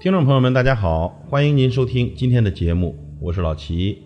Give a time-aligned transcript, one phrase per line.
[0.00, 4.00] 听众朋友们，大家好，欢迎您收听今天的节目，我是老齐。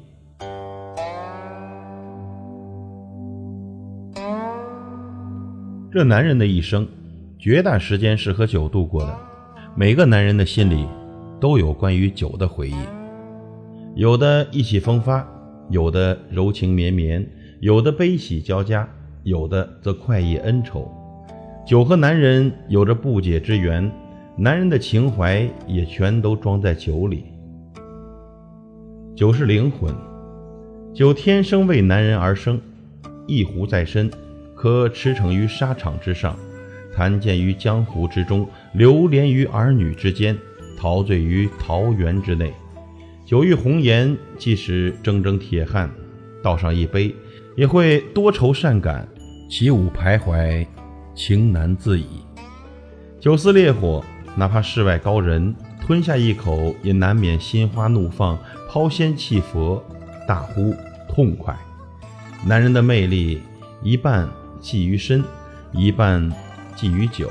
[5.93, 6.89] 这男人的一生，
[7.39, 9.15] 绝大时间是和酒度过的。
[9.75, 10.87] 每个男人的心里
[11.39, 12.77] 都有关于酒的回忆，
[13.95, 15.29] 有的意气风发，
[15.69, 17.23] 有的柔情绵绵，
[17.61, 18.89] 有的悲喜交加，
[19.25, 20.91] 有的则快意恩仇。
[21.67, 23.93] 酒和男人有着不解之缘，
[24.37, 27.25] 男人的情怀也全都装在酒里。
[29.15, 29.95] 酒是灵魂，
[30.95, 32.61] 酒天生为男人而生，
[33.27, 34.11] 一壶在身。
[34.55, 36.37] 可驰骋于沙场之上，
[36.95, 40.39] 谈剑于江湖之中，流连于儿女之间，
[40.79, 42.53] 陶醉于桃源之内。
[43.27, 45.91] 酒遇红颜，即使铮铮铁汉，
[46.43, 47.15] 倒上一杯，
[47.57, 49.07] 也会多愁善感，
[49.51, 50.65] 起舞徘徊，
[51.15, 52.07] 情难自已。
[53.19, 54.05] 酒似烈火，
[54.37, 59.85] 哪怕世外高人吞下一口，也难免心花怒放，抛仙弃佛，
[60.27, 60.75] 大呼
[61.09, 61.57] 痛快。
[62.47, 63.41] 男人的魅力，
[63.83, 64.29] 一半。
[64.63, 65.25] 寄于身，
[65.73, 66.31] 一半
[66.77, 67.29] 寄于酒。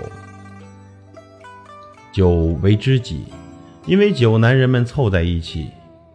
[2.12, 2.30] 酒
[2.62, 3.23] 为知己，
[3.86, 5.70] 因为酒，男人们凑在一起，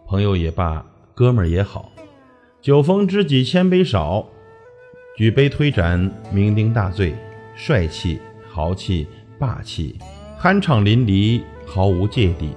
[0.05, 1.91] 朋友也罢，哥们儿也好。
[2.61, 4.27] 酒逢知己千杯少，
[5.17, 5.99] 举杯推盏，
[6.31, 7.15] 酩酊大醉，
[7.55, 9.07] 帅气、豪气、
[9.39, 9.97] 霸气，
[10.41, 12.51] 酣畅淋漓，毫无芥蒂。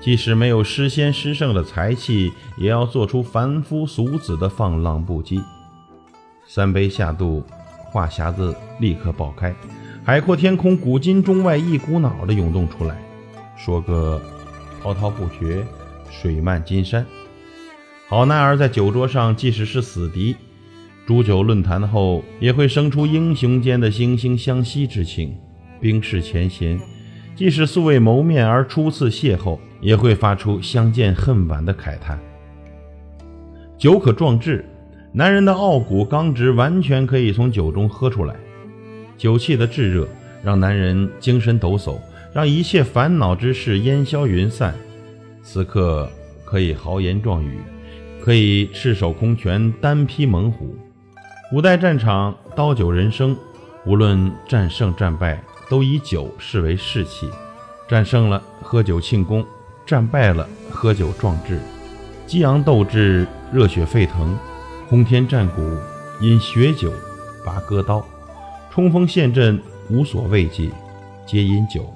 [0.00, 5.42] 即使没有诗仙诗圣的才气，也要做出凡夫俗子的放浪不羁。
[6.46, 7.42] 三杯下肚。
[7.92, 9.54] 话匣子立刻爆开，
[10.02, 13.00] 海阔天空，古今中外一股脑的涌动出来，
[13.56, 14.20] 说个
[14.82, 15.64] 滔滔不绝，
[16.10, 17.06] 水漫金山。
[18.08, 20.34] 好男儿在酒桌上，即使是死敌，
[21.06, 25.28] 煮酒论坛后，也会生出英雄间的惺惺相惜之情；
[25.80, 26.80] 冰释前嫌，
[27.34, 32.18] 即使素未谋面而初次邂逅，也会发出相见恨晚的慨叹。
[33.76, 34.64] 酒可壮志。
[35.16, 38.34] 男人的傲骨刚直，完全可以从酒中喝出来。
[39.16, 40.08] 酒气的炙热，
[40.42, 42.00] 让男人精神抖擞，
[42.32, 44.74] 让一切烦恼之事烟消云散。
[45.40, 46.10] 此刻
[46.44, 47.58] 可以豪言壮语，
[48.20, 50.76] 可以赤手空拳单劈猛虎。
[51.48, 53.36] 古代战场，刀酒人生，
[53.86, 57.28] 无论战胜战败，都以酒视为士气。
[57.88, 59.42] 战胜了，喝酒庆功；
[59.84, 61.60] 战败了，喝酒壮志。
[62.26, 64.36] 激昂斗志，热血沸腾。
[64.88, 65.60] 轰天战鼓，
[66.20, 66.92] 饮血酒，
[67.44, 68.04] 拔戈刀，
[68.70, 69.60] 冲锋陷阵，
[69.90, 70.70] 无所畏惧，
[71.26, 71.92] 皆饮酒。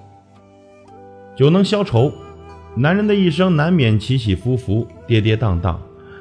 [1.37, 2.13] 酒能消愁，
[2.75, 5.77] 男人的一生难免起起伏伏，跌跌宕宕。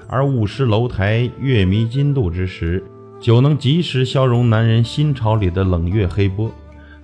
[0.08, 2.82] 而雾失楼台，月迷津渡之时，
[3.20, 6.50] 酒能及时消融男人心潮里的冷月黑波。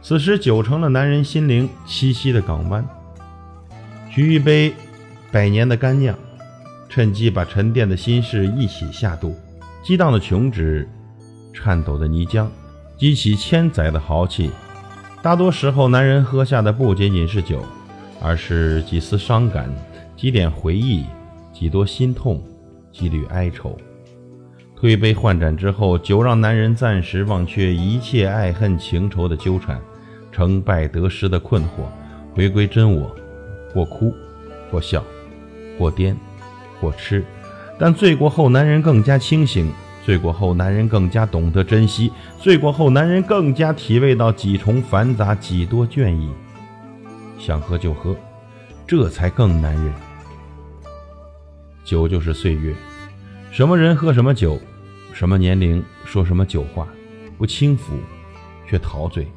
[0.06, 2.86] 此时，酒成了男人心灵栖息的港湾。
[4.12, 4.74] 取一杯
[5.32, 6.14] 百年的干酿，
[6.90, 9.34] 趁机把沉淀的心事一起下肚。
[9.82, 10.86] 激荡的琼脂，
[11.54, 12.48] 颤抖的泥浆，
[12.98, 14.52] 激起千载的豪气。
[15.22, 17.64] 大多时候，男人喝下的不仅仅是酒，
[18.22, 19.74] 而是几丝伤感，
[20.18, 21.06] 几点回忆，
[21.54, 22.44] 几多心痛，
[22.92, 23.78] 几缕哀愁。
[24.76, 29.80] 推杯换盏之后，酒让男人暂时忘却一切爱恨情仇的纠缠，
[30.34, 31.86] 成败得失的困惑，
[32.34, 33.16] 回归真我，
[33.74, 34.14] 或哭，
[34.70, 35.02] 或笑，
[35.78, 36.16] 或癫，
[36.82, 37.24] 或痴。
[37.80, 39.68] 但醉过后，男人更加清醒；
[40.04, 46.30] 醉过后，男人更加懂得珍惜；醉过后，男人更加体味到几重繁杂，几多倦意。
[47.38, 48.16] 想喝就喝，
[48.88, 49.94] 这才更男人。
[51.84, 52.74] 酒就是岁月，
[53.52, 54.60] 什么人喝什么酒，
[55.12, 56.88] 什么年龄说什么酒话，
[57.38, 57.98] 不轻浮，
[58.68, 59.28] 却陶醉。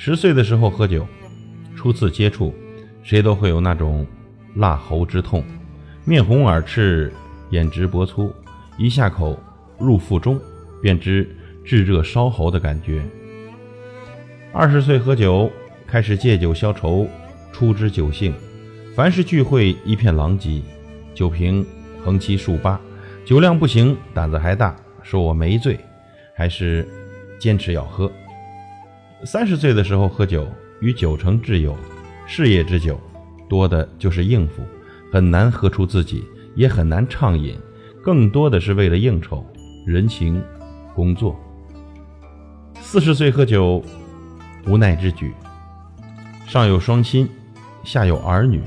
[0.00, 1.04] 十岁的时候喝酒，
[1.74, 2.54] 初次接触，
[3.02, 4.06] 谁都会有那种
[4.54, 5.44] 辣喉之痛，
[6.04, 7.12] 面红耳赤。
[7.50, 8.32] 眼直脖粗，
[8.76, 9.36] 一下口
[9.76, 10.38] 入腹中，
[10.80, 11.28] 便知
[11.64, 13.02] 炙热烧喉的感觉。
[14.52, 15.50] 二十岁喝酒，
[15.84, 17.08] 开始借酒消愁，
[17.50, 18.32] 初知酒性，
[18.94, 20.62] 凡是聚会一片狼藉，
[21.12, 21.66] 酒瓶
[22.04, 22.80] 横七竖八，
[23.24, 25.76] 酒量不行，胆子还大，说我没醉，
[26.36, 26.86] 还是
[27.40, 28.12] 坚持要喝。
[29.24, 30.46] 三十岁的时候喝酒，
[30.80, 31.76] 与酒成挚友，
[32.26, 33.00] 事业之酒，
[33.48, 34.62] 多的就是应付，
[35.12, 36.24] 很难喝出自己。
[36.54, 37.56] 也很难畅饮，
[38.02, 39.46] 更多的是为了应酬、
[39.86, 40.42] 人情、
[40.92, 41.38] 工作。
[42.80, 43.80] 四十岁喝酒，
[44.66, 45.32] 无奈之举。
[46.48, 47.28] 上有双亲，
[47.84, 48.60] 下有儿女，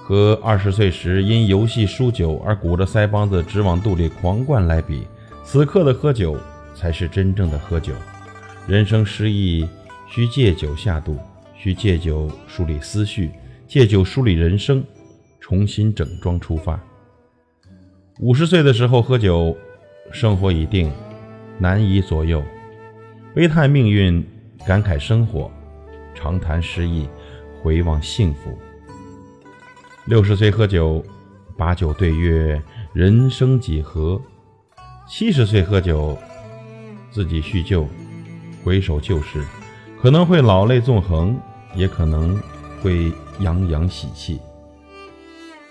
[0.00, 5.04] 和二十岁时因游戏输酒而鼓着腮帮子直往肚里狂灌来比，
[5.42, 6.38] 此刻的喝酒
[6.72, 7.92] 才是真正的喝酒。
[8.68, 9.68] 人生失意，
[10.06, 11.18] 需借酒下肚，
[11.56, 13.30] 需借酒梳理思绪，
[13.66, 14.84] 借酒梳理人生，
[15.40, 16.78] 重新整装出发。
[18.20, 19.56] 五十岁的时候喝酒，
[20.12, 20.92] 生活已定，
[21.58, 22.42] 难以左右。
[23.34, 24.24] 悲叹命运，
[24.64, 25.50] 感慨生活，
[26.14, 27.08] 长谈诗意，
[27.60, 28.56] 回望幸福。
[30.04, 31.04] 六十岁喝酒，
[31.56, 32.62] 把酒对月，
[32.92, 34.20] 人生几何？
[35.08, 36.16] 七十岁喝酒，
[37.10, 37.88] 自己叙旧，
[38.62, 39.42] 回首旧事，
[40.04, 41.34] 可能会老泪纵横，
[41.74, 42.38] 也可能
[42.82, 43.10] 会
[43.40, 44.38] 洋洋喜气。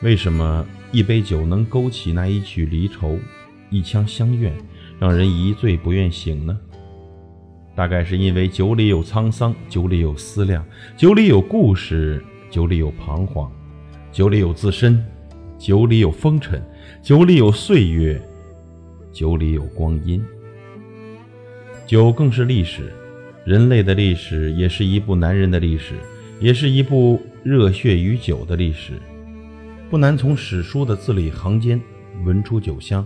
[0.01, 3.19] 为什么一杯酒能勾起那一曲离愁，
[3.69, 4.51] 一腔相怨，
[4.97, 6.59] 让人一醉不愿醒呢？
[7.75, 10.65] 大概是因为酒里有沧桑，酒里有思量，
[10.97, 13.51] 酒里有故事，酒里有彷徨，
[14.11, 15.05] 酒里有自身，
[15.59, 16.59] 酒里有风尘，
[17.03, 18.19] 酒里有岁月，
[19.11, 20.19] 酒里有光阴。
[21.85, 22.91] 酒更是历史，
[23.45, 25.95] 人类的历史也是一部男人的历史，
[26.39, 28.93] 也是一部热血与酒的历史。
[29.89, 31.79] 不难从史书的字里行间
[32.23, 33.05] 闻出酒香。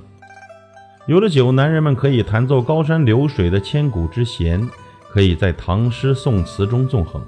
[1.07, 4.61] 有了酒，男人们可以弹奏高山流水的千古之弦，
[5.09, 7.19] 可以在唐诗宋词中纵横；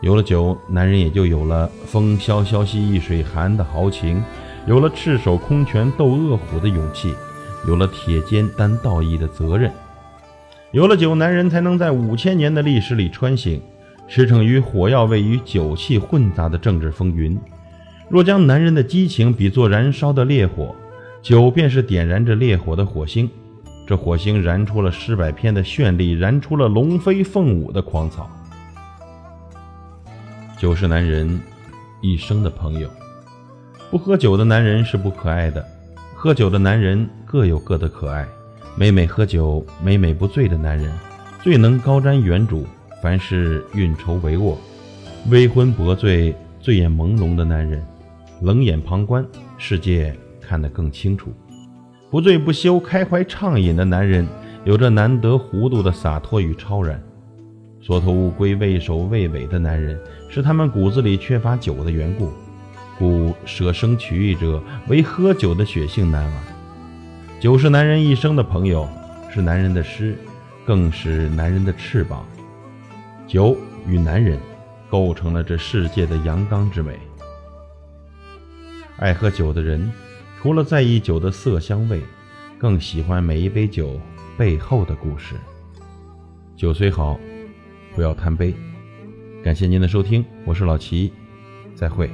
[0.00, 4.22] 有了酒，男人也就有了“风萧萧兮易水寒”的豪情，
[4.68, 7.12] 有了赤手空拳斗恶虎的勇气，
[7.66, 9.72] 有了铁肩担道义的责任。
[10.72, 13.62] 有了酒，男人才能在五千年的历史里穿行，
[14.08, 17.38] 驰骋于火药味与酒气混杂的政治风云。
[18.08, 20.74] 若将男人的激情比作燃烧的烈火，
[21.22, 23.30] 酒便是点燃着烈火的火星，
[23.86, 28.28] 这火星燃出了诗百篇的绚丽，燃出了龙飞凤舞的狂草。
[30.58, 31.40] 酒是男人
[32.02, 32.90] 一生的朋友。
[33.90, 35.64] 不喝酒的男人是不可爱的，
[36.14, 38.26] 喝酒的男人各有各的可爱。
[38.78, 40.92] 每每喝酒，每每不醉的男人，
[41.42, 42.62] 最能高瞻远瞩，
[43.02, 44.54] 凡事运筹帷幄。
[45.30, 47.82] 微醺薄醉、醉眼朦胧的男人，
[48.42, 49.26] 冷眼旁观
[49.56, 50.14] 世界。
[50.42, 51.32] 看得更清楚，
[52.08, 54.24] 不醉不休、开怀畅饮的男人，
[54.64, 56.96] 有着难得糊涂的洒脱与超然；
[57.80, 59.98] 缩头乌龟、畏首畏尾的男人，
[60.28, 62.30] 是他们骨子里缺乏酒的缘故。
[62.96, 66.55] 故舍生取义者，为喝酒的血性难忘。
[67.38, 68.88] 酒是男人一生的朋友，
[69.30, 70.16] 是男人的诗，
[70.64, 72.26] 更是男人的翅膀。
[73.26, 73.56] 酒
[73.86, 74.38] 与男人，
[74.88, 76.98] 构成了这世界的阳刚之美。
[78.96, 79.90] 爱喝酒的人。
[80.38, 82.00] 除了在意酒的色香味，
[82.56, 84.00] 更喜欢每一杯酒
[84.38, 85.34] 背后的故事。
[86.54, 87.18] 酒虽好，
[87.96, 88.54] 不要贪杯。
[89.42, 91.12] 感谢您的收听，我是老齐，
[91.74, 92.08] 再会。